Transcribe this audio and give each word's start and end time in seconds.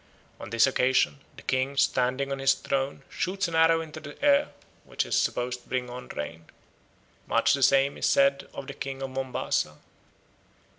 On 0.39 0.49
this 0.49 0.65
occasion 0.65 1.19
the 1.35 1.43
king, 1.43 1.77
standing 1.77 2.31
on 2.31 2.39
his 2.39 2.53
throne, 2.55 3.03
shoots 3.07 3.47
an 3.47 3.53
arrow 3.53 3.81
into 3.81 3.99
the 3.99 4.19
air, 4.25 4.49
which 4.83 5.05
is 5.05 5.15
supposed 5.15 5.61
to 5.61 5.69
bring 5.69 5.91
on 5.91 6.07
rain. 6.07 6.45
Much 7.27 7.53
the 7.53 7.61
same 7.61 7.99
is 7.99 8.07
said 8.09 8.49
of 8.51 8.65
the 8.65 8.73
king 8.73 9.03
of 9.03 9.11
Mombasa. 9.11 9.77